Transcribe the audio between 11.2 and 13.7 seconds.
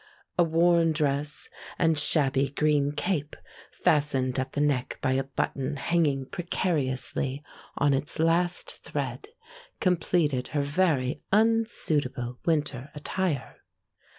unsuitable winter attire.